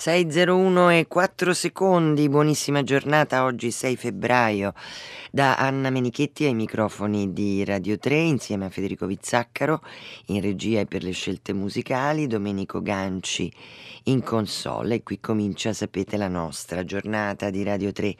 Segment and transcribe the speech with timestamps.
[0.00, 4.72] 601 e 4 secondi, buonissima giornata, oggi 6 febbraio,
[5.30, 9.82] da Anna Menichetti ai microfoni di Radio 3 insieme a Federico Vizzaccaro,
[10.28, 13.52] in regia e per le scelte musicali, Domenico Ganci
[14.04, 14.94] in console.
[14.94, 18.14] E qui comincia, sapete, la nostra giornata di Radio 3,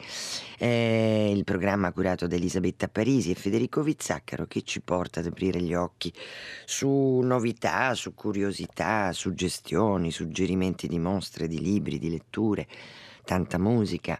[0.59, 5.59] eh, il programma curato da Elisabetta Parisi e Federico Vizzaccaro che ci porta ad aprire
[5.59, 6.13] gli occhi
[6.63, 12.67] su novità, su curiosità, suggestioni, suggerimenti di mostre, di libri libri, di letture,
[13.31, 14.19] tanta musica.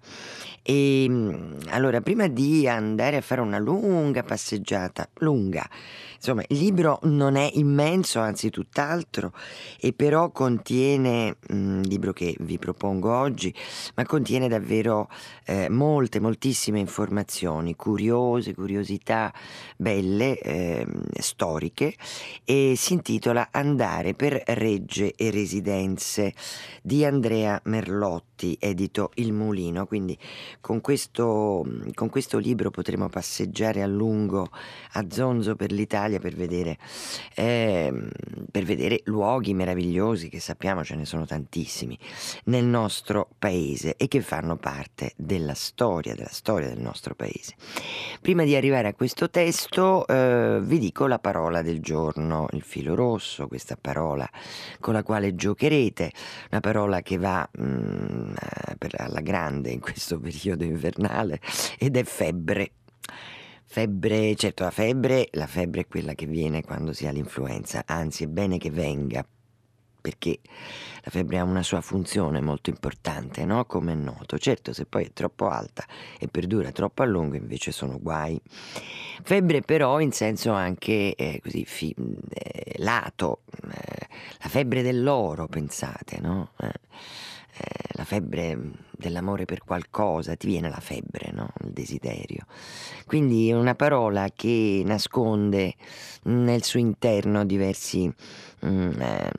[0.63, 5.67] E ehm, allora, prima di andare a fare una lunga passeggiata, lunga,
[6.15, 9.33] insomma, il libro non è immenso, anzi tutt'altro,
[9.79, 13.53] e però contiene, il libro che vi propongo oggi,
[13.95, 15.09] ma contiene davvero
[15.45, 19.33] eh, molte, moltissime informazioni, curiose, curiosità
[19.75, 20.85] belle, eh,
[21.19, 21.95] storiche,
[22.45, 26.33] e si intitola Andare per regge e residenze
[26.83, 28.55] di Andrea Merlotti,
[29.01, 30.17] edito Il Mulino, quindi
[30.59, 34.49] con questo, con questo libro potremo passeggiare a lungo
[34.93, 36.77] a zonzo per l'Italia per vedere,
[37.35, 37.91] eh,
[38.51, 41.97] per vedere luoghi meravigliosi che sappiamo ce ne sono tantissimi
[42.45, 47.55] nel nostro paese e che fanno parte della storia, della storia del nostro paese.
[48.21, 52.95] Prima di arrivare a questo testo eh, vi dico la parola del giorno, il filo
[52.95, 54.29] rosso, questa parola
[54.79, 56.11] con la quale giocherete,
[56.51, 58.33] una parola che va mh,
[58.83, 61.39] mm, alla grande in questo periodo invernale
[61.77, 62.71] ed è febbre.
[63.65, 68.25] Febbre, certo la febbre, la febbre è quella che viene quando si ha l'influenza, anzi
[68.25, 69.25] è bene che venga
[70.01, 70.39] perché
[71.03, 73.65] la febbre ha una sua funzione molto importante, no?
[73.65, 74.37] come è noto.
[74.37, 75.85] Certo, se poi è troppo alta
[76.19, 78.41] e perdura troppo a lungo, invece sono guai.
[79.23, 81.95] Febbre però in senso anche eh, così fi,
[82.29, 84.07] eh, lato, eh,
[84.41, 86.51] la febbre dell'oro, pensate, no?
[87.61, 88.57] Eh la febbre
[88.91, 91.51] dell'amore per qualcosa, ti viene la febbre, no?
[91.63, 92.45] il desiderio.
[93.05, 95.75] Quindi è una parola che nasconde
[96.23, 98.11] nel suo interno diversi...
[98.65, 99.31] Mm, eh,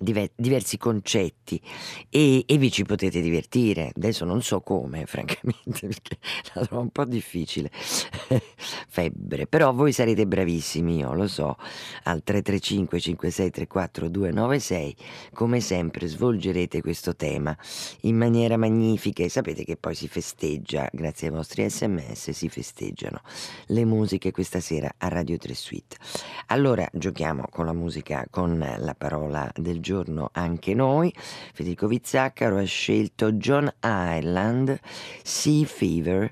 [0.00, 1.60] diversi concetti
[2.08, 3.92] e, e, vi ci potete divertire.
[3.94, 6.18] Adesso non so come, francamente, perché
[6.54, 7.70] la trovo un po' difficile.
[8.88, 11.56] Febbre, però voi sarete bravissimi, io lo so.
[12.04, 14.96] Al 335 5634 296,
[15.32, 17.56] come sempre, svolgerete questo tema
[18.02, 23.20] in maniera magnifica e sapete che poi si festeggia, grazie ai vostri sms, si festeggiano
[23.66, 25.96] le musiche questa sera a Radio 3 Suite.
[26.46, 31.12] Allora giochiamo con la musica, con la parola del giorno anche noi.
[31.52, 34.80] Federico Vizzaccaro ha scelto John Island,
[35.22, 36.30] Sea Fever,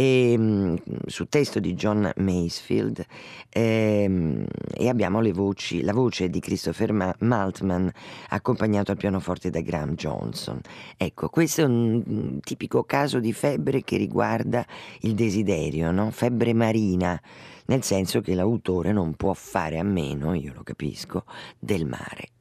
[0.00, 0.74] e, mm,
[1.06, 3.04] su testo di John Masefield
[3.50, 7.90] e, ehm, e abbiamo voci, la voce di Christopher Maltman
[8.30, 10.60] accompagnato al pianoforte da Graham Johnson.
[10.96, 14.64] Ecco, questo è un tipico caso di febbre che riguarda
[15.00, 16.10] il desiderio, no?
[16.10, 17.20] febbre marina,
[17.66, 21.24] nel senso che l'autore non può fare a meno, io lo capisco,
[21.58, 22.39] del mare.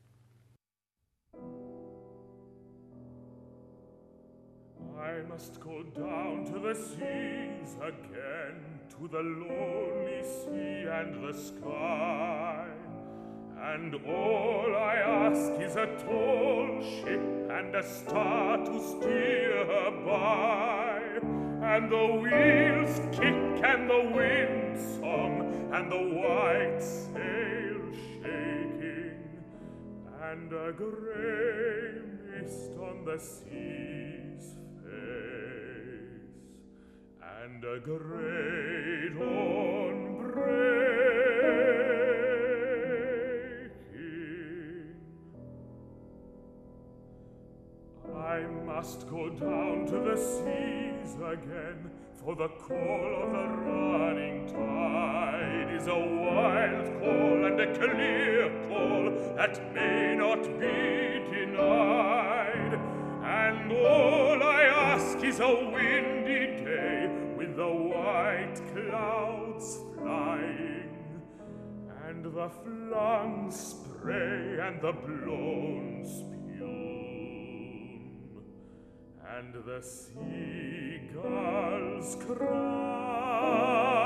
[6.69, 8.57] The seas again,
[8.91, 12.67] to the lonely sea and the sky.
[13.59, 17.23] And all I ask is a tall ship
[17.57, 21.01] and a star to steer her by.
[21.73, 27.81] And the wheels kick and the wind song and the white sail
[28.13, 29.23] shaking.
[30.21, 31.93] And a grey
[32.29, 33.79] mist on the sea's
[37.43, 40.59] and a great dawn breaking.
[48.13, 51.91] I must go down to the seas again,
[52.21, 59.11] for the call of the running tide is a wild call and a clear call
[59.37, 62.73] that may not be denied.
[63.23, 66.18] And all I ask is a windy
[68.99, 70.91] clouds flying,
[72.07, 77.29] and the flung spray and the blown spume,
[79.35, 81.27] and the seagulls
[82.25, 83.98] cry.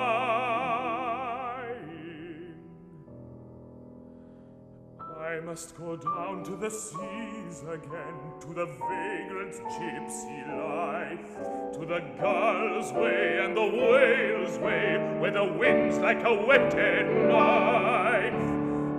[5.33, 12.01] I must go down to the seas again to the vagrant gypsy life to the
[12.21, 18.33] gull's way and the whale's way where the wind's like a whetted knife.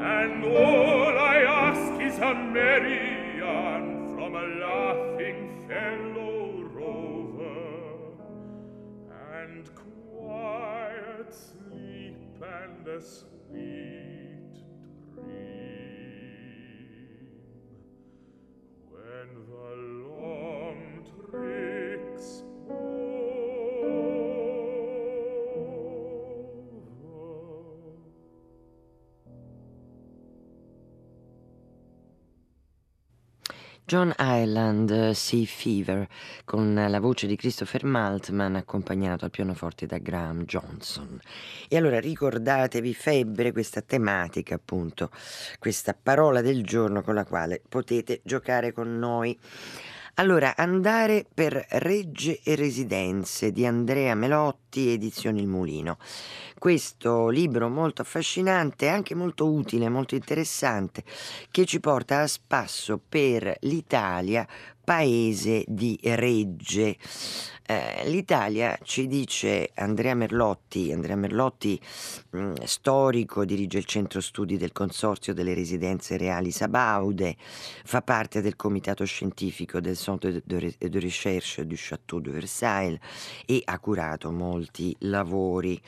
[0.03, 8.11] And all I ask is a merry yarn from a laughing fellow rover,
[9.41, 13.84] and quiet sleep and a sweet
[19.25, 19.94] And
[33.87, 36.09] John Island, Sea Fever,
[36.47, 41.21] con la voce di Christopher Maltman accompagnato al pianoforte da Graham Johnson.
[41.69, 45.11] E allora ricordatevi febbre, questa tematica appunto,
[45.59, 49.39] questa parola del giorno con la quale potete giocare con noi.
[50.15, 54.15] Allora, andare per regge e residenze di Andrea
[54.75, 55.99] Melotti, edizioni Il Mulino.
[56.59, 61.05] Questo libro molto affascinante anche molto utile, molto interessante,
[61.51, 64.47] che ci porta a spasso per l'Italia,
[64.83, 66.97] paese di regge.
[67.67, 71.81] Eh, L'Italia ci dice Andrea Merlotti, Andrea Merlotti
[72.31, 78.57] mh, storico, dirige il centro studi del Consorzio delle Residenze Reali Sabaude, fa parte del
[78.57, 82.99] comitato scientifico del Centre de, de Recherche du Château de Versailles
[83.47, 84.64] e ha curato molti
[85.01, 85.81] lavori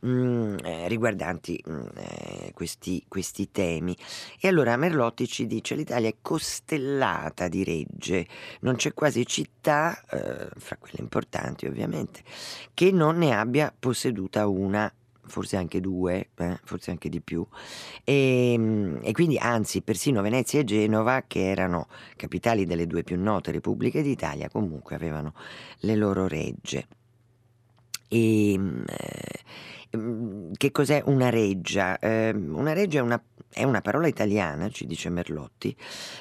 [0.00, 3.96] mh, eh, riguardanti mh, eh, questi, questi temi.
[4.40, 8.26] E allora Merlotti ci dice l'Italia è costellata di regge,
[8.60, 12.22] non c'è quasi città, eh, fra quelle importanti ovviamente,
[12.74, 14.92] che non ne abbia posseduta una
[15.24, 17.46] forse anche due, eh, forse anche di più,
[18.04, 23.52] e, e, quindi anzi persino Venezia e Genova, che erano capitali delle due più note
[23.52, 25.34] repubbliche d'Italia, comunque avevano
[25.80, 26.86] le loro regge.
[28.12, 31.98] E, eh, che cos'è una reggia?
[31.98, 35.74] Eh, una reggia è una, è una, parola italiana, ci dice Merlotti,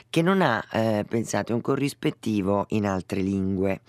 [0.09, 3.81] che non ha, eh, pensate, un corrispettivo in altre lingue.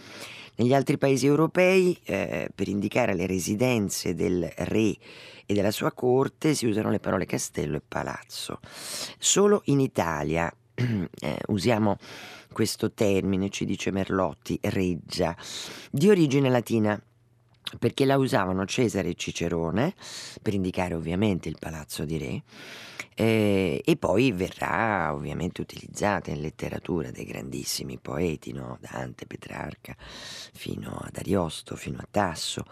[0.56, 4.96] Negli altri paesi europei, eh, per indicare le residenze del re
[5.46, 8.58] e della sua corte, si usano le parole castello e palazzo.
[9.18, 11.98] Solo in Italia eh, usiamo
[12.52, 15.36] questo termine, ci dice Merlotti, reggia,
[15.90, 17.00] di origine latina
[17.78, 19.94] perché la usavano Cesare e Cicerone
[20.40, 22.42] per indicare ovviamente il palazzo di re
[23.14, 28.78] eh, e poi verrà ovviamente utilizzata in letteratura dai grandissimi poeti, no?
[28.80, 32.64] Dante, Petrarca, fino ad Ariosto, fino a Tasso.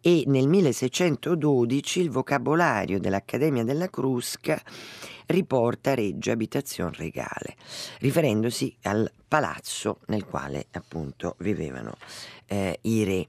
[0.00, 4.60] E nel 1612 il vocabolario dell'Accademia della Crusca
[5.26, 7.56] riporta Reggio abitazione regale,
[8.00, 11.96] riferendosi al palazzo nel quale appunto vivevano
[12.46, 13.28] eh, i re.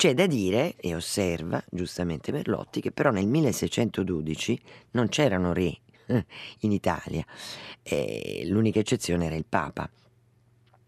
[0.00, 4.58] C'è da dire, e osserva giustamente Merlotti, che però nel 1612
[4.92, 5.76] non c'erano re
[6.60, 7.22] in Italia,
[7.82, 9.90] eh, l'unica eccezione era il Papa.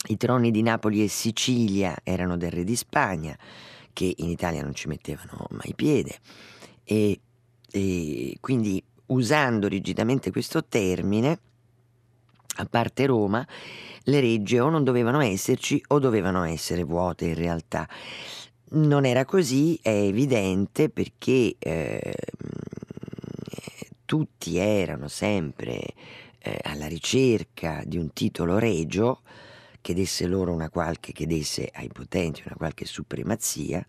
[0.09, 3.37] I troni di Napoli e Sicilia erano del re di Spagna,
[3.93, 6.17] che in Italia non ci mettevano mai piede,
[6.83, 7.21] e,
[7.71, 11.39] e quindi usando rigidamente questo termine,
[12.57, 13.47] a parte Roma,
[14.05, 17.87] le regge o non dovevano esserci o dovevano essere vuote in realtà.
[18.75, 22.15] Non era così, è evidente perché eh,
[24.07, 25.83] tutti erano sempre
[26.39, 29.21] eh, alla ricerca di un titolo regio
[29.83, 33.85] che desse loro una qualche, che desse ai potenti una qualche supremazia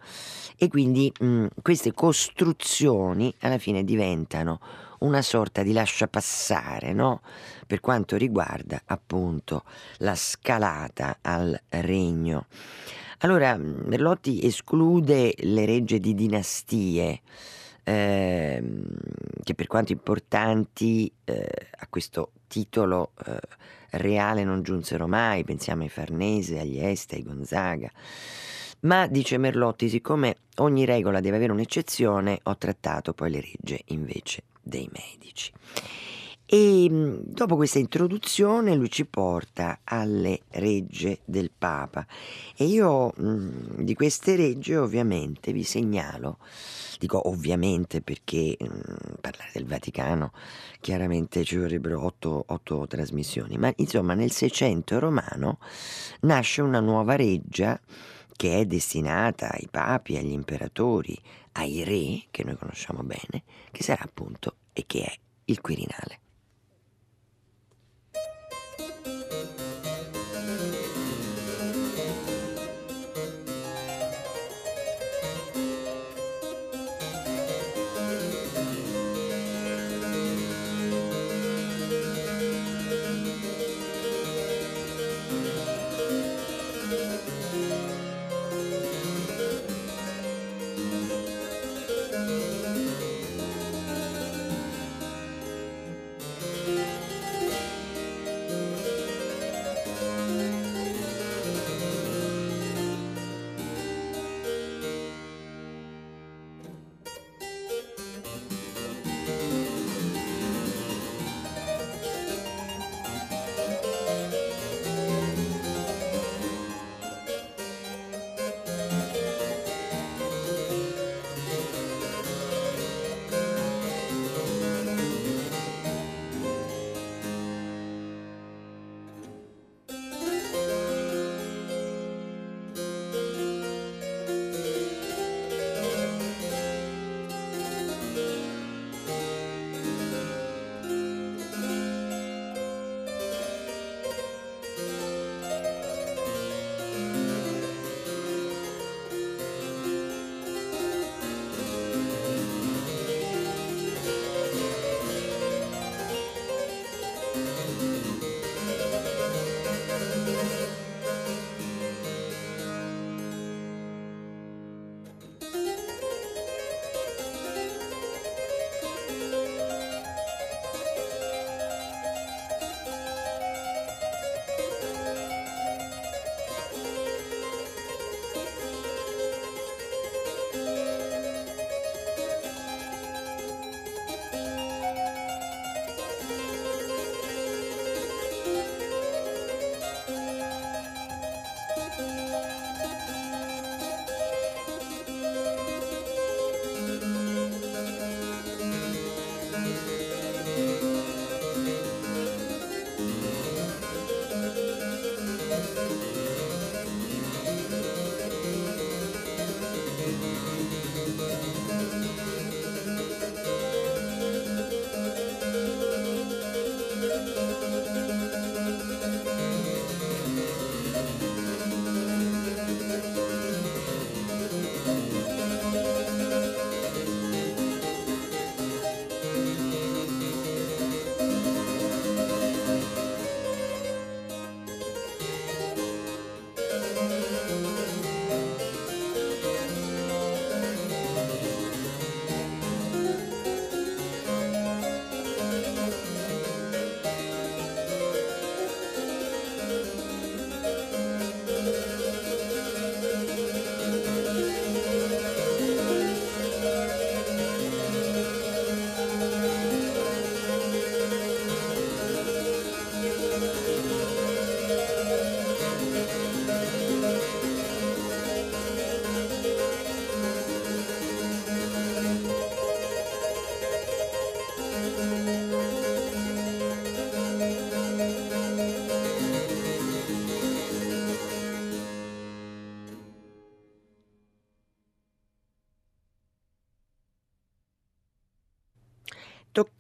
[0.58, 4.60] e quindi mh, queste costruzioni alla fine diventano
[5.00, 7.22] una sorta di lascia passare, no?
[7.66, 9.64] Per quanto riguarda appunto
[10.00, 12.48] la scalata al regno.
[13.24, 17.22] Allora, Merlotti esclude le regge di dinastie,
[17.86, 18.84] ehm,
[19.42, 23.40] che per quanto importanti eh, a questo titolo eh,
[23.92, 27.90] reale non giunsero mai, pensiamo ai Farnese, agli Este, ai Gonzaga.
[28.82, 34.44] Ma, dice Merlotti, siccome ogni regola deve avere un'eccezione, ho trattato poi le regge invece
[34.62, 35.50] dei medici.
[36.54, 42.06] E mm, dopo questa introduzione lui ci porta alle regge del Papa
[42.56, 46.38] e io mh, mm, di queste regge ovviamente vi segnalo,
[47.00, 50.32] dico ovviamente perché mh, mm, parlare del Vaticano
[50.80, 55.58] chiaramente ci vorrebbero otto, otto trasmissioni, ma insomma nel Seicento romano
[56.20, 57.82] nasce una nuova reggia
[58.36, 61.20] che è destinata ai papi, agli imperatori,
[61.54, 63.42] ai re, che noi conosciamo bene,
[63.72, 65.14] che sarà appunto e che è
[65.46, 66.23] il Quirinale.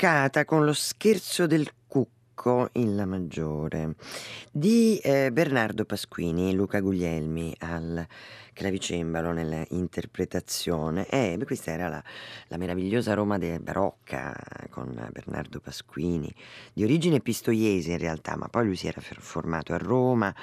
[0.03, 3.95] Toccata con lo scherzo del cucco in La maggiore
[4.51, 8.05] di eh, Bernardo Pasquini, Luca Guglielmi al
[8.51, 11.07] clavicembalo nella interpretazione.
[11.07, 12.03] E beh, questa era la,
[12.49, 14.35] la meravigliosa Roma de barocca
[14.69, 16.29] con Bernardo Pasquini,
[16.73, 20.35] di origine pistoiese in realtà, ma poi lui si era formato a Roma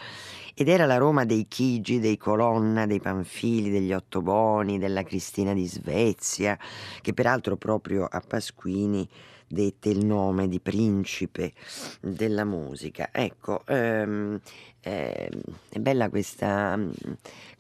[0.55, 5.67] ed era la Roma dei Chigi, dei Colonna, dei Panfili, degli Ottoboni, della Cristina di
[5.67, 6.59] Svezia,
[7.03, 9.07] che peraltro proprio a Pasquini
[9.51, 11.53] dette il nome di principe
[12.01, 13.09] della musica.
[13.13, 14.41] Ecco, ehm,
[14.83, 15.31] eh,
[15.69, 16.79] è bella questa,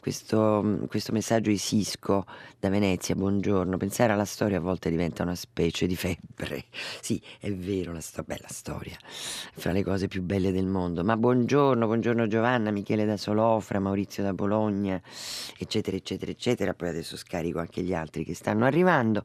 [0.00, 2.24] questo, questo, messaggio Isisco
[2.58, 3.76] da Venezia, buongiorno.
[3.76, 6.64] Pensare alla storia a volte diventa una specie di febbre.
[7.00, 8.96] Sì, è vero, la sto- bella storia,
[9.54, 11.02] fra le cose più belle del mondo.
[11.02, 15.00] Ma buongiorno, buongiorno Giovanna, Michele da Solofra, Maurizio da Bologna,
[15.58, 16.74] eccetera, eccetera, eccetera.
[16.74, 19.24] Poi adesso scarico anche gli altri che stanno arrivando.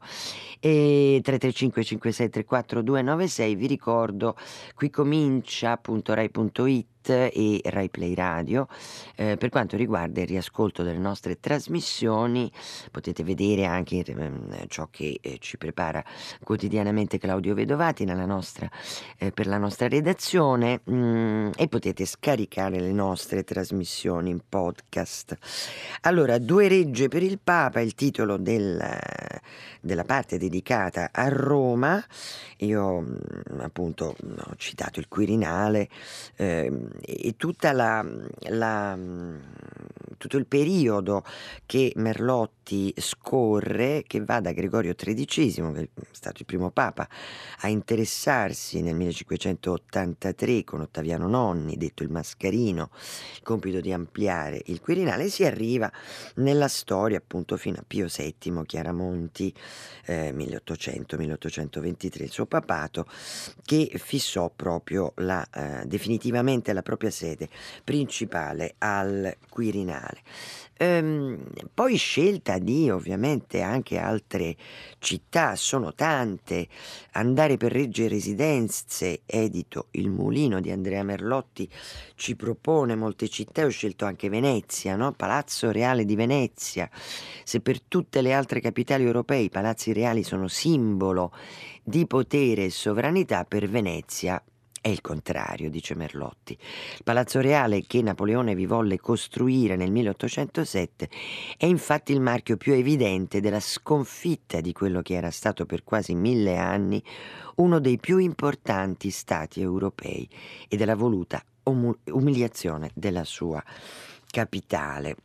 [0.58, 4.36] E 335 5634 296, vi ricordo,
[4.74, 8.68] qui comincia.rai.it e Rai Play Radio.
[9.14, 12.50] Eh, per quanto riguarda il riascolto delle nostre trasmissioni,
[12.90, 16.04] potete vedere anche eh, ciò che eh, ci prepara
[16.42, 18.68] quotidianamente Claudio Vedovati nostra,
[19.18, 25.36] eh, per la nostra redazione mh, mm, e potete scaricare le nostre trasmissioni in podcast.
[26.02, 28.82] Allora, Due regge per il Papa, il titolo del,
[29.80, 32.02] della parte dedicata a Roma.
[32.58, 35.88] Io mh, appunto ho citato il Quirinale,
[36.36, 38.04] eh, e tutta la,
[38.48, 38.98] la,
[40.16, 41.24] tutto il periodo
[41.64, 47.08] che Merlotti scorre, che va da Gregorio XIII, che è stato il primo papa,
[47.60, 52.90] a interessarsi nel 1583 con Ottaviano Nonni, detto il Mascarino,
[53.34, 55.90] il compito di ampliare il Quirinale, si arriva
[56.36, 59.54] nella storia appunto fino a Pio VII, Chiaramonti,
[60.06, 63.06] eh, 1800-1823, il suo papato,
[63.64, 67.48] che fissò proprio la, eh, definitivamente la propria sede
[67.82, 70.22] principale al Quirinale.
[70.78, 74.54] Ehm, poi scelta di ovviamente anche altre
[74.98, 76.68] città, sono tante.
[77.12, 81.68] Andare per Regge Residenze, edito Il Mulino di Andrea Merlotti,
[82.14, 83.64] ci propone molte città.
[83.64, 85.12] Ho scelto anche Venezia, no?
[85.12, 86.88] Palazzo Reale di Venezia.
[87.42, 91.32] Se per tutte le altre capitali europee i palazzi reali sono simbolo
[91.82, 94.42] di potere e sovranità, per Venezia
[94.86, 96.52] è il contrario, dice Merlotti.
[96.52, 101.10] Il Palazzo Reale che Napoleone vi volle costruire nel 1807
[101.56, 106.14] è infatti il marchio più evidente della sconfitta di quello che era stato per quasi
[106.14, 107.02] mille anni
[107.56, 110.28] uno dei più importanti stati europei
[110.68, 113.60] e della voluta umiliazione della sua
[114.30, 115.16] capitale.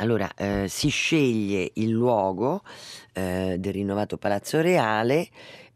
[0.00, 2.62] Allora, eh, si sceglie il luogo
[3.12, 5.28] eh, del rinnovato Palazzo Reale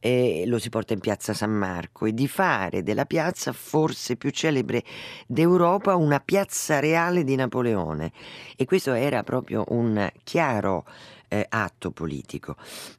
[0.05, 4.31] e lo si porta in piazza San Marco e di fare della piazza forse più
[4.31, 4.83] celebre
[5.29, 8.11] d'Europa una piazza reale di Napoleone.
[8.57, 10.85] E questo era proprio un chiaro
[11.33, 12.57] eh, atto politico.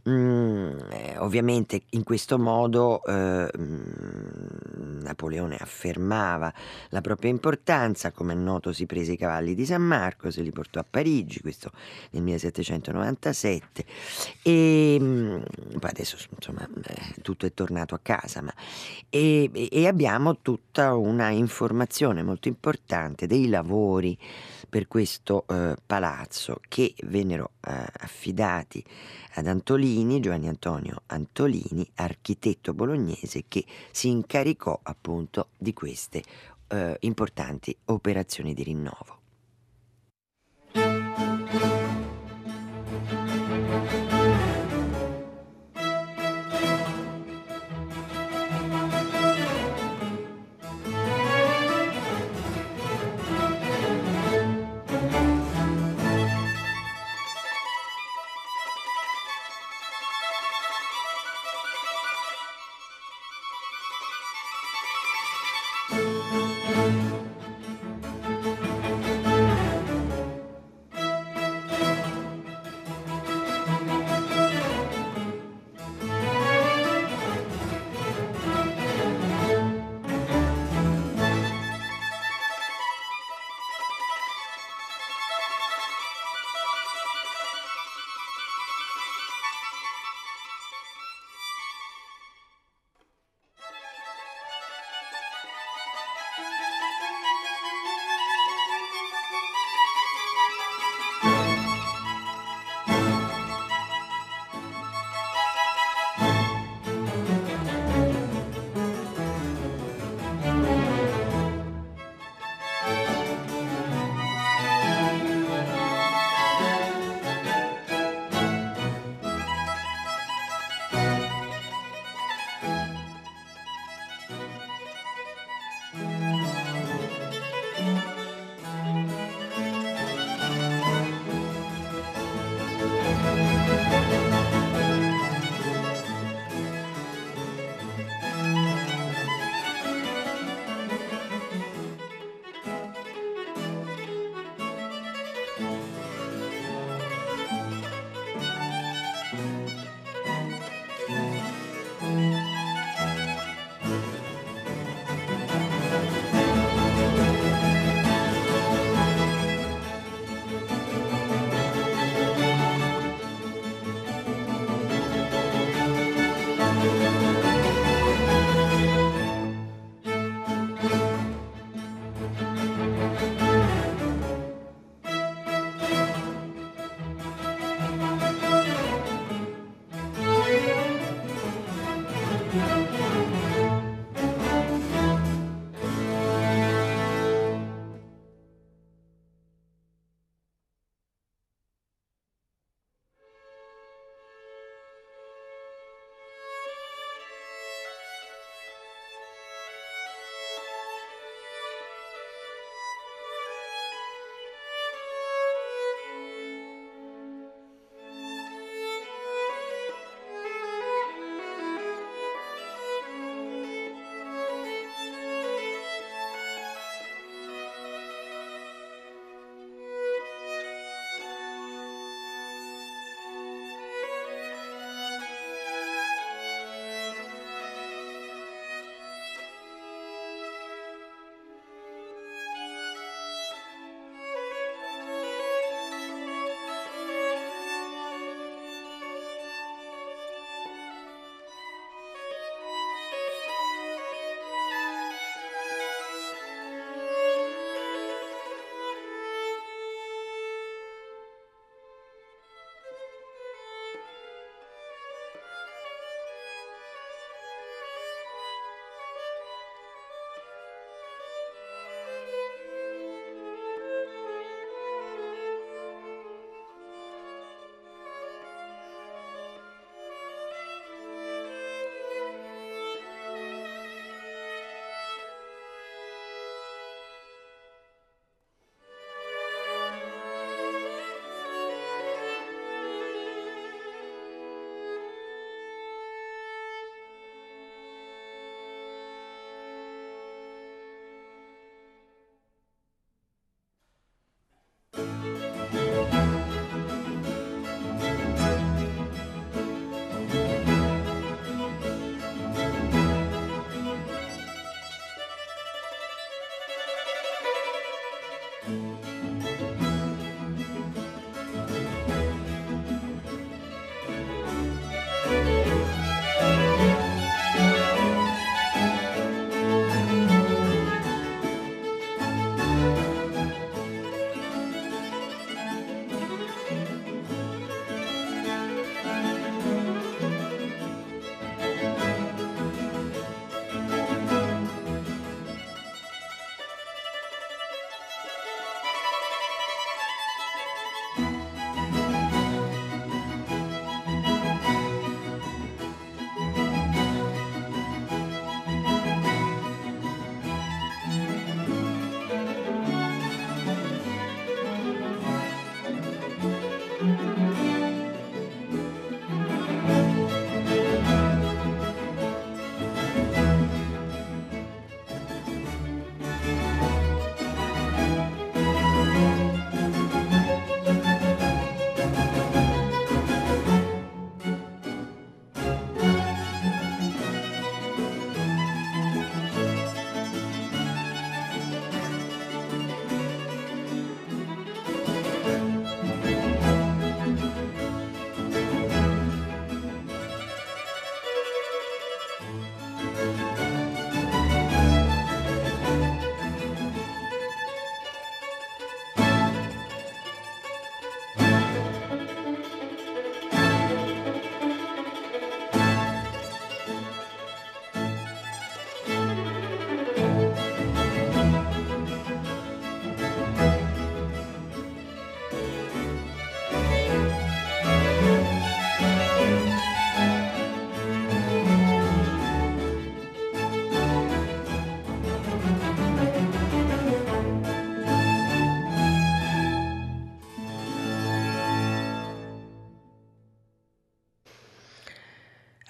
[0.10, 6.52] Mm, eh, ovviamente in questo modo eh, mm, Napoleone affermava
[6.90, 10.50] la propria importanza, come è noto si prese i cavalli di San Marco, se li
[10.52, 11.72] portò a Parigi, questo
[12.12, 13.86] nel 1797
[14.42, 15.42] e mm,
[15.80, 18.54] poi adesso insomma eh, tutto è tornato a casa, ma,
[19.12, 24.18] e, e abbiamo tutta una informazione molto importante dei lavori
[24.74, 28.84] per questo eh, palazzo che vennero eh, affidati
[29.36, 36.24] ad Antolini, Giovanni Antonio Antolini, architetto bolognese che si incaricò appunto di queste
[36.70, 39.23] eh, importanti operazioni di rinnovo.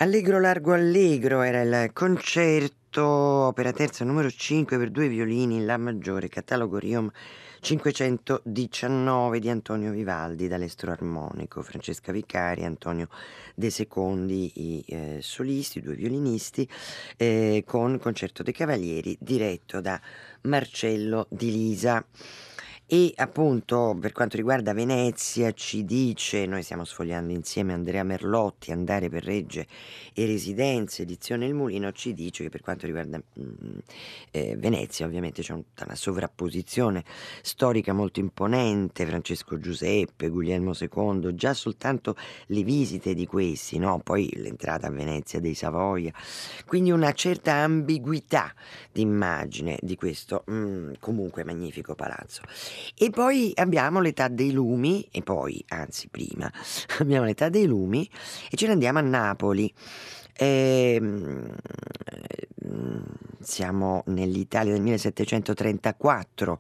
[0.04, 6.28] Allegro largo allegro era il concerto opera terza numero 5 per due violini La maggiore
[6.28, 7.10] catalogo Riom
[7.62, 13.08] 519 di Antonio Vivaldi dall'estro armonico, Francesca Vicari, Antonio
[13.56, 16.68] De Secondi i eh, solisti, due violinisti
[17.16, 19.98] eh, con Concerto dei Cavalieri diretto da
[20.42, 22.06] Marcello Di Lisa.
[22.86, 29.08] E appunto per quanto riguarda Venezia ci dice, noi stiamo sfogliando insieme Andrea Merlotti, Andare
[29.10, 29.66] per Regge
[30.14, 33.78] e Residenze, edizione Il Mulino, ci dice che per quanto riguarda mh,
[34.32, 37.06] eh, Venezia ovviamente c'è un, una sovrapposizione
[37.42, 42.18] storica molto imponente, Francesco Giuseppe, Guglielmo II, già soltanto
[42.48, 44.02] le visite di questi, no?
[44.04, 46.12] poi l'entrata a Venezia dei Savoia,
[46.66, 48.54] quindi una certa ambiguità
[48.92, 52.42] d'immagine di questo mh, comunque magnifico palazzo.
[52.96, 56.52] E poi abbiamo l'età dei lumi, e poi, anzi prima,
[57.00, 58.10] abbiamo l'età dei lumi
[58.50, 59.74] e ce ne andiamo a Napoli.
[60.36, 61.56] E, ehm,
[63.44, 66.60] siamo nell'Italia del 1734,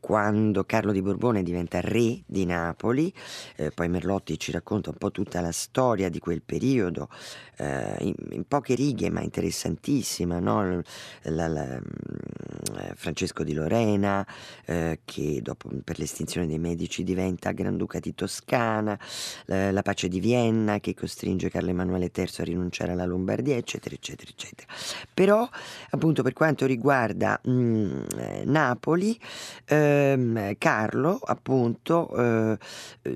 [0.00, 3.12] quando Carlo di Borbone diventa re di Napoli,
[3.56, 7.08] eh, poi Merlotti ci racconta un po' tutta la storia di quel periodo,
[7.56, 10.82] eh, in, in, poche righe ma interessantissima, no?
[11.22, 14.26] la, la, eh, Francesco di Lorena
[14.64, 18.98] eh, che dopo per l'estinzione dei Medici diventa Granduca di Toscana,
[19.46, 23.94] la, la pace di Vienna che costringe Carlo Emanuele III a rinunciare alla Lombardia, eccetera,
[23.94, 24.66] eccetera, eccetera.
[25.12, 25.48] Però
[25.90, 29.18] appunto per quanto riguarda mh, mm, eh, Napoli,
[29.66, 32.58] ehm, Carlo appunto eh,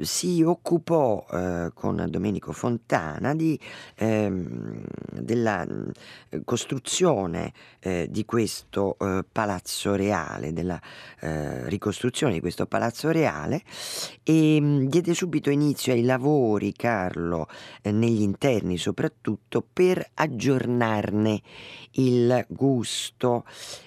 [0.01, 3.59] si occupò eh, con Domenico Fontana di,
[3.97, 5.91] ehm, della mm,
[6.45, 10.81] costruzione eh, di questo eh, palazzo reale, della
[11.21, 13.63] eh, ricostruzione di questo palazzo reale
[14.23, 17.49] e mh, mm, diede subito inizio ai lavori Carlo
[17.83, 21.41] negli interni soprattutto per aggiornarne
[21.93, 23.45] il gusto,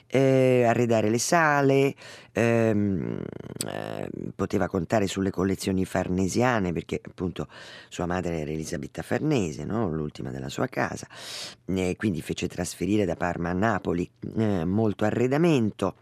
[0.07, 1.93] eh, arredare le sale,
[2.31, 3.21] ehm,
[3.67, 7.49] eh, poteva contare sulle collezioni farnesiane perché appunto
[7.89, 9.89] sua madre era Elisabetta Farnese, no?
[9.89, 11.09] l'ultima della sua casa,
[11.65, 16.00] e quindi fece trasferire da Parma a Napoli eh, molto arredamento.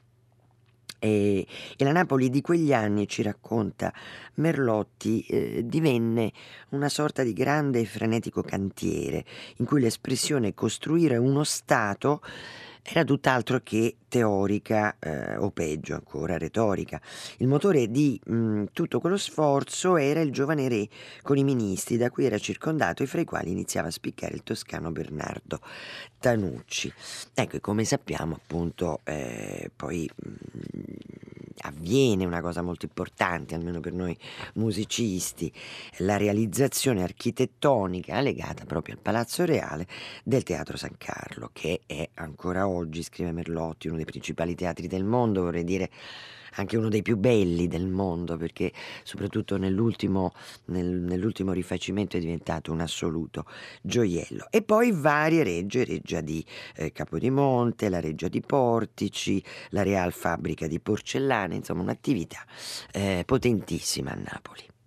[1.00, 3.94] E, e, la Napoli di quegli anni, ci racconta
[4.36, 6.32] Merlotti, eh, divenne
[6.70, 9.26] una sorta di grande e frenetico cantiere
[9.58, 12.22] in cui l'espressione costruire uno Stato
[12.92, 17.00] era tutt'altro che teorica eh, o peggio ancora retorica.
[17.38, 20.88] Il motore di mh, mm, tutto quello sforzo era il giovane re
[21.22, 24.44] con i ministri da cui era circondato e fra i quali iniziava a spiccare il
[24.44, 25.60] toscano Bernardo
[26.20, 26.92] Tanucci.
[27.34, 31.29] Ecco, e come sappiamo appunto eh, poi mh, mm,
[31.62, 34.18] avviene una cosa molto importante, almeno per noi
[34.54, 35.52] musicisti,
[35.98, 39.88] la realizzazione architettonica legata proprio al Palazzo Reale
[40.24, 45.04] del Teatro San Carlo, che è ancora oggi, scrive Merlotti, uno dei principali teatri del
[45.04, 45.90] mondo, vorrei dire
[46.56, 48.72] anche uno dei più belli del mondo, perché
[49.04, 50.34] soprattutto nell'ultimo,
[50.66, 53.46] nel, nell'ultimo rifacimento è diventato un assoluto
[53.82, 54.48] gioiello.
[54.50, 56.44] E poi varie regge, reggia di
[56.76, 62.46] eh, Capodimonte, la reggia di Portici, la Real Fabbrica di Porcellane, insomma un'attività
[62.92, 64.79] eh, potentissima a Napoli.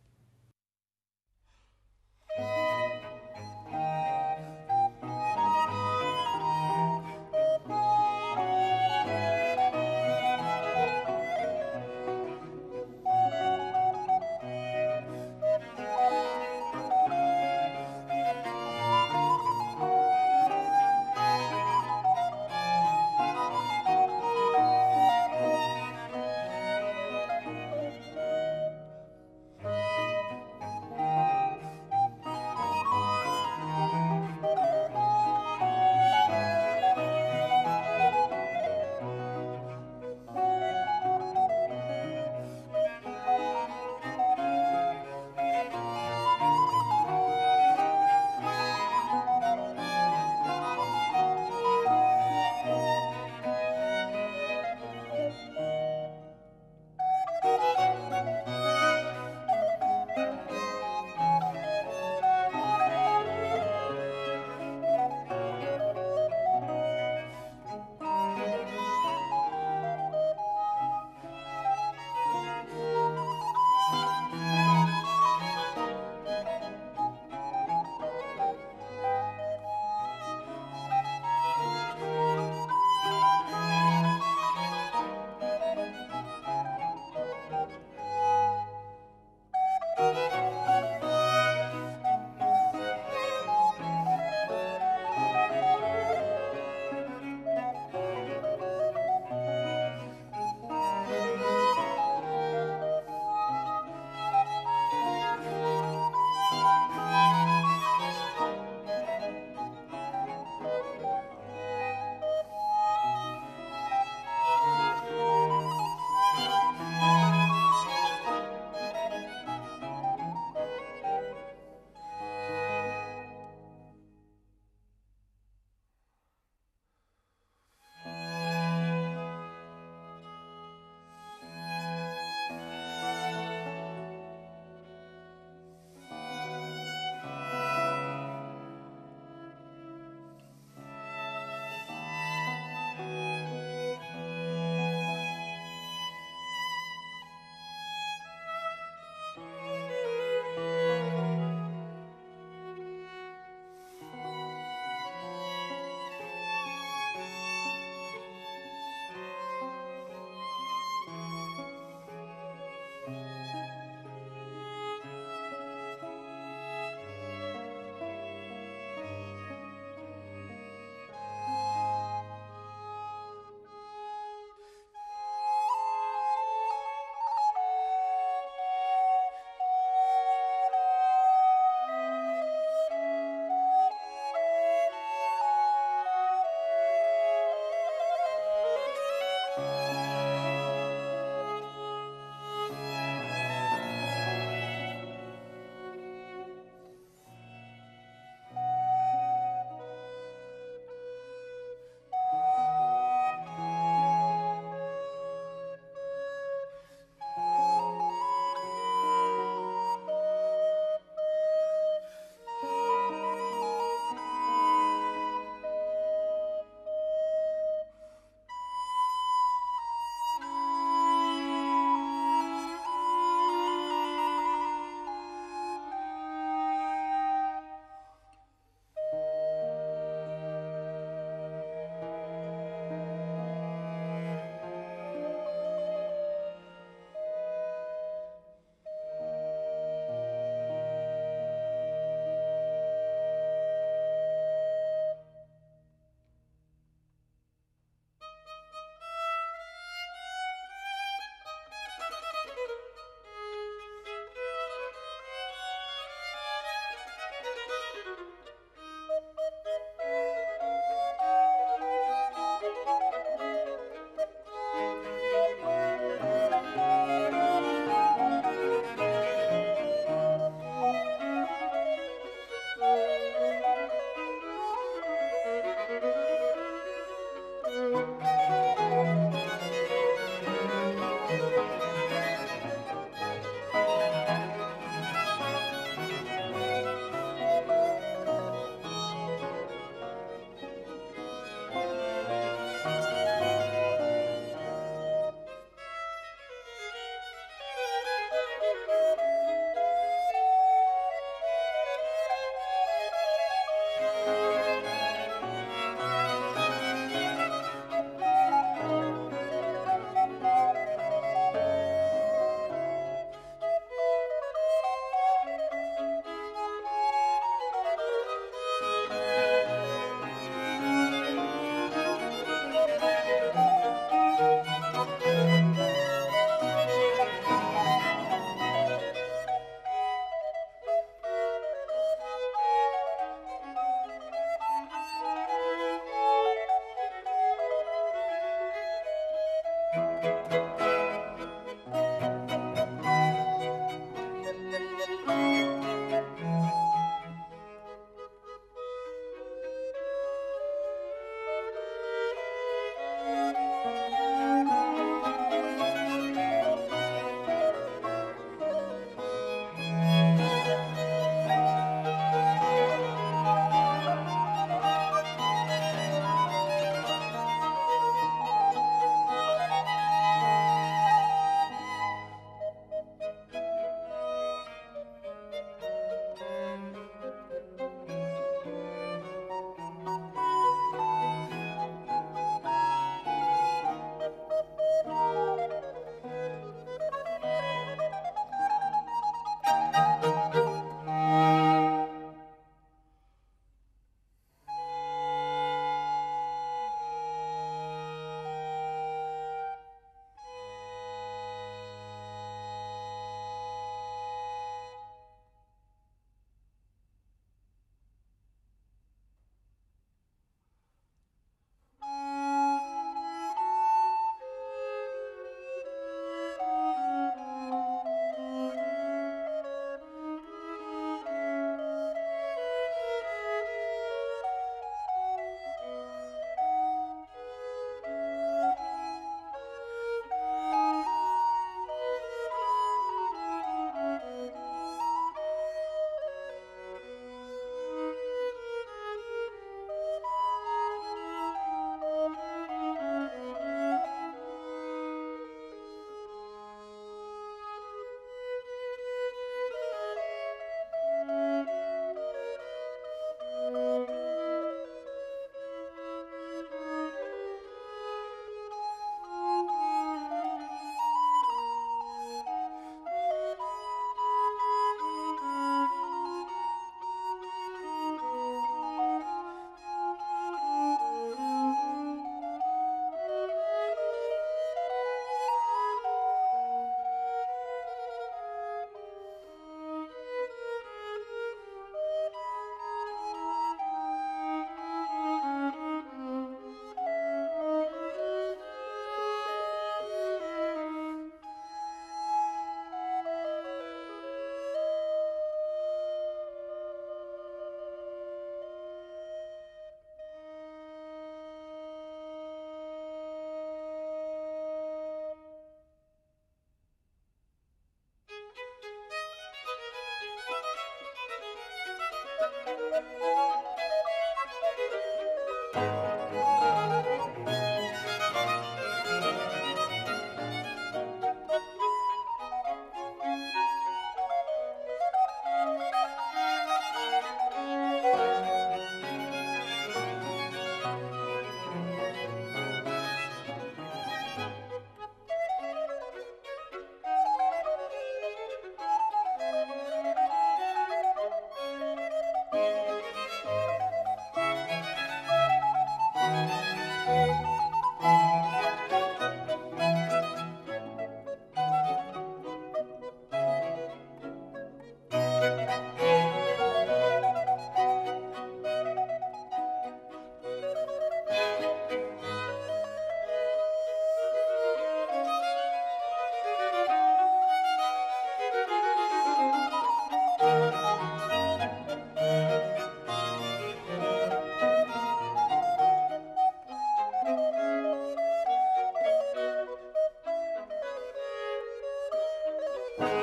[582.99, 583.22] Bye.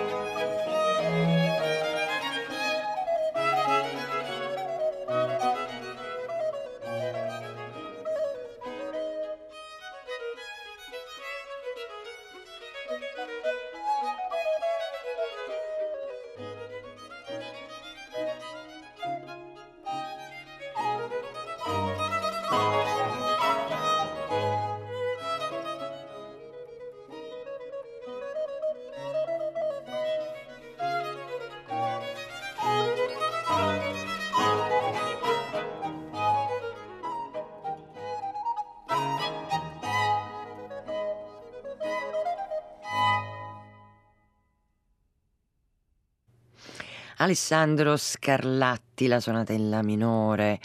[47.21, 50.57] Alessandro Scarlatti, la sonata in La minore,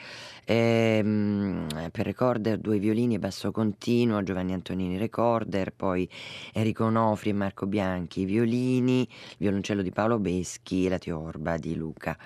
[0.45, 6.09] ehm, per recorder due violini e basso continuo, Giovanni Antonini recorder, poi
[6.53, 9.05] Enrico Nofri e Marco Bianchi violini,
[9.39, 12.17] violoncello di Paolo Beschi e la tiorba di Luca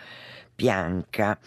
[0.54, 1.38] Pianca.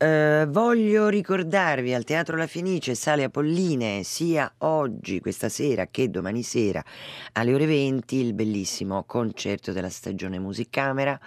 [0.00, 6.44] Eh, voglio ricordarvi al Teatro La Fenice, Sale Apolline, sia oggi, questa sera, che domani
[6.44, 6.84] sera
[7.32, 11.18] alle ore 20, il bellissimo concerto della stagione Musicamera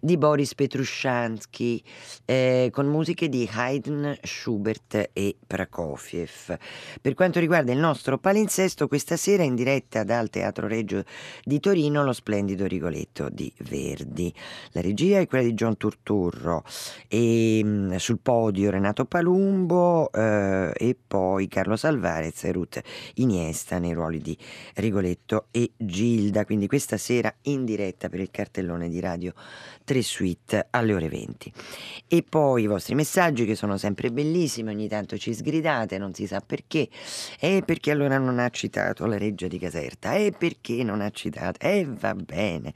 [0.00, 1.80] di Boris Petrushansky
[2.24, 6.58] eh, con musiche di Haydn, Schubert e Prokofiev.
[7.00, 11.04] Per quanto riguarda il nostro palinsesto, questa sera in diretta dal Teatro Reggio
[11.44, 14.34] di Torino lo splendido Rigoletto di Verdi.
[14.72, 16.64] La regia è quella di John Turturro
[17.06, 22.80] e mm, sul sul podio Renato Palumbo eh, e poi Carlo Salvarez e Ruth
[23.14, 24.36] Iniesta nei ruoli di
[24.74, 26.44] Rigoletto e Gilda.
[26.44, 29.34] Quindi questa sera in diretta per il cartellone di Radio
[29.84, 31.52] 3 Suite alle ore 20.
[32.08, 36.26] E poi i vostri messaggi che sono sempre bellissimi, ogni tanto ci sgridate, non si
[36.26, 36.88] sa perché.
[37.38, 40.14] E perché allora non ha citato la reggia di Caserta?
[40.14, 41.64] E perché non ha citato?
[41.66, 42.72] E va bene.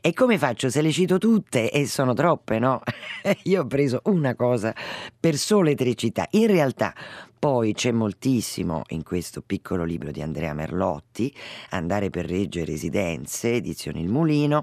[0.00, 2.82] E come faccio se le cito tutte e sono troppe, no?
[3.44, 4.74] Io ho preso una cosa
[5.18, 6.26] per sole tre città.
[6.30, 6.94] In realtà
[7.40, 11.34] poi c'è moltissimo in questo piccolo libro di Andrea Merlotti,
[11.70, 14.62] Andare per Reggio e Residenze, edizione Il Mulino,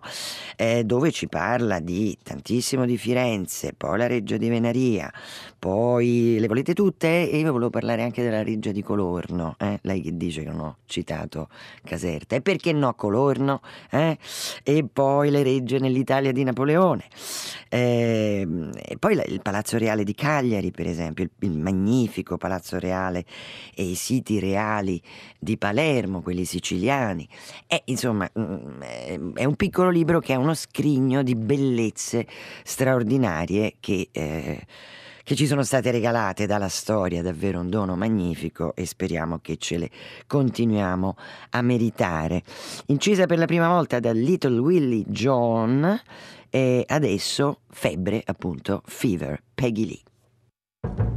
[0.55, 5.11] eh, dove ci parla di tantissimo di Firenze, poi la Reggia di Venaria,
[5.57, 7.27] poi le volete tutte?
[7.31, 9.79] E io volevo parlare anche della Reggia di Colorno, eh?
[9.81, 11.49] lei che dice che non ho citato
[11.83, 13.61] Caserta, e perché no Colorno?
[13.89, 14.19] Eh?
[14.61, 17.05] E poi le regge nell'Italia di Napoleone,
[17.69, 18.47] eh,
[18.85, 23.23] e poi il Palazzo Reale di Cagliari, per esempio, il, il magnifico Palazzo Palazzo Reale
[23.73, 25.01] e i siti reali
[25.39, 27.27] di Palermo, quelli siciliani.
[27.65, 28.81] È, insomma, mm,
[29.35, 32.27] è un piccolo libro che è uno scrigno di bellezze
[32.63, 34.09] straordinarie che...
[34.11, 34.65] Eh,
[35.27, 39.77] che ci sono state regalate dalla storia, davvero un dono magnifico e speriamo che ce
[39.77, 39.89] le
[40.25, 41.17] continuiamo
[41.49, 42.43] a meritare.
[42.85, 45.99] Incisa per la prima volta da Little Willie John
[46.49, 51.16] e adesso Febbre, appunto, Fever, Peggy Lee.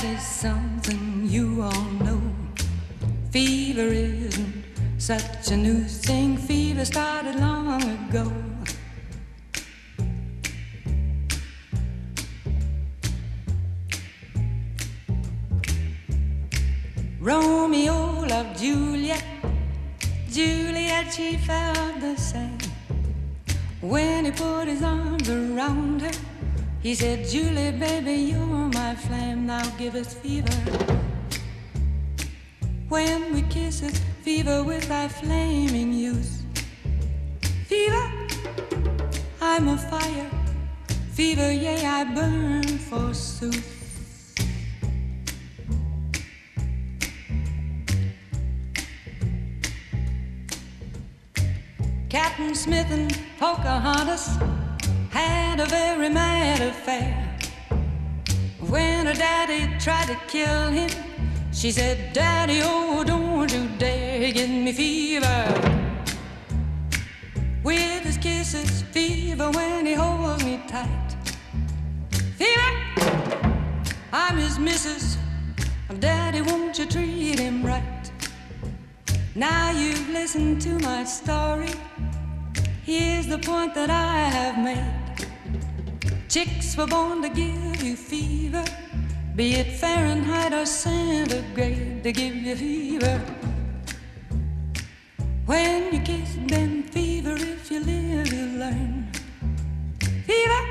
[0.00, 0.69] coração.
[68.20, 71.16] Kisses, fever when he holds me tight.
[72.36, 72.72] Fever,
[74.12, 75.16] I'm his missus.
[75.98, 78.10] Daddy, won't you treat him right?
[79.34, 81.70] Now you've listened to my story.
[82.84, 85.26] Here's the point that I have made.
[86.28, 88.64] Chicks were born to give you fever,
[89.34, 93.39] be it Fahrenheit or centigrade, to give you fever.
[95.50, 99.10] When you kiss them, fever, if you live, you learn.
[100.24, 100.62] Fever,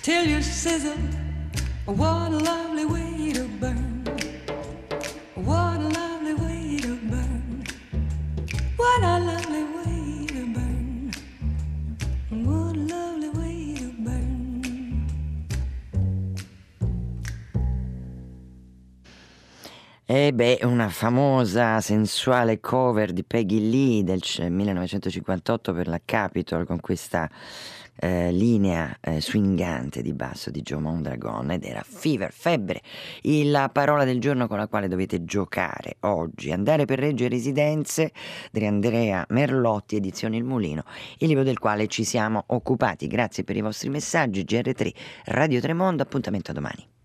[0.00, 1.02] till you sizzle.
[1.84, 3.87] What a lovely way to burn.
[20.20, 26.80] E beh, una famosa sensuale cover di Peggy Lee del 1958 per la Capitol con
[26.80, 27.30] questa
[27.94, 32.82] eh, linea eh, swingante di basso di Joe Mondragon ed era Fever, febbre,
[33.44, 36.50] la parola del giorno con la quale dovete giocare oggi.
[36.50, 38.10] Andare per Reggio Residenze
[38.50, 40.82] di Andrea Merlotti, edizione Il Mulino,
[41.18, 43.06] il libro del quale ci siamo occupati.
[43.06, 44.90] Grazie per i vostri messaggi, GR3,
[45.26, 46.97] Radio Tremondo, appuntamento domani.